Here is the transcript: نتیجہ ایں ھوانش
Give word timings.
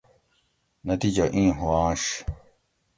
نتیجہ 0.87 1.25
ایں 1.35 1.49
ھوانش 1.59 2.03